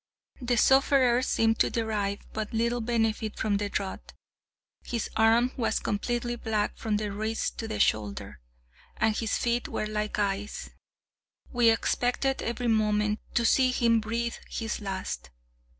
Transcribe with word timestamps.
The 0.41 0.57
sufferer 0.57 1.21
seemed 1.21 1.59
to 1.59 1.69
derive 1.69 2.21
but 2.33 2.51
little 2.53 2.81
benefit 2.81 3.37
from 3.37 3.57
the 3.57 3.69
draught. 3.69 4.15
His 4.83 5.11
arm 5.15 5.51
was 5.57 5.77
completely 5.77 6.35
black 6.37 6.75
from 6.75 6.97
the 6.97 7.11
wrist 7.11 7.59
to 7.59 7.67
the 7.67 7.79
shoulder, 7.79 8.39
and 8.97 9.15
his 9.15 9.37
feet 9.37 9.67
were 9.67 9.85
like 9.85 10.17
ice. 10.17 10.71
We 11.53 11.69
expected 11.69 12.41
every 12.41 12.67
moment 12.67 13.19
to 13.35 13.45
see 13.45 13.69
him 13.69 13.99
breathe 13.99 14.37
his 14.49 14.81
last. 14.81 15.29